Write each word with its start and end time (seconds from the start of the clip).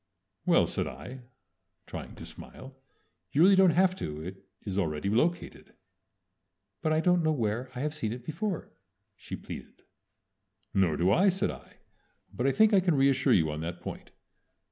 "Well," 0.47 0.65
said 0.65 0.87
I, 0.87 1.19
trying 1.85 2.15
to 2.15 2.25
smile, 2.25 2.75
"you 3.31 3.43
really 3.43 3.55
don't 3.55 3.69
have 3.69 3.95
to. 3.97 4.19
It 4.23 4.43
is 4.63 4.79
already 4.79 5.09
located." 5.11 5.73
"But 6.81 6.91
I 6.91 6.99
don't 7.01 7.21
know 7.21 7.31
where 7.31 7.69
I 7.75 7.81
have 7.81 7.93
seen 7.93 8.11
it 8.11 8.25
before," 8.25 8.71
she 9.15 9.35
pleaded. 9.35 9.83
"Nor 10.73 10.97
do 10.97 11.11
I," 11.11 11.29
said 11.29 11.51
I, 11.51 11.73
"but 12.33 12.47
I 12.47 12.51
think 12.51 12.73
I 12.73 12.79
can 12.79 12.95
reassure 12.95 13.31
you 13.33 13.51
on 13.51 13.61
that 13.61 13.79
point. 13.79 14.09